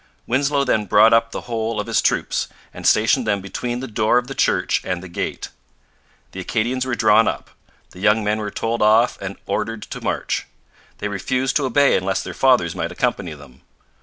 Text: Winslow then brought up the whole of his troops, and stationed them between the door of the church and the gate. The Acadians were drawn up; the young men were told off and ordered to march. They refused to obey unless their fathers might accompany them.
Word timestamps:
Winslow 0.25 0.63
then 0.63 0.85
brought 0.87 1.13
up 1.13 1.29
the 1.29 1.41
whole 1.41 1.79
of 1.79 1.85
his 1.85 2.01
troops, 2.01 2.47
and 2.73 2.87
stationed 2.87 3.27
them 3.27 3.39
between 3.39 3.81
the 3.81 3.87
door 3.87 4.17
of 4.17 4.25
the 4.25 4.33
church 4.33 4.81
and 4.83 5.03
the 5.03 5.07
gate. 5.07 5.49
The 6.31 6.39
Acadians 6.39 6.87
were 6.87 6.95
drawn 6.95 7.27
up; 7.27 7.51
the 7.91 7.99
young 7.99 8.23
men 8.23 8.39
were 8.39 8.49
told 8.49 8.81
off 8.81 9.21
and 9.21 9.35
ordered 9.45 9.83
to 9.83 10.01
march. 10.01 10.47
They 10.97 11.07
refused 11.07 11.55
to 11.57 11.65
obey 11.65 11.95
unless 11.95 12.23
their 12.23 12.33
fathers 12.33 12.73
might 12.75 12.91
accompany 12.91 13.33
them. 13.35 13.61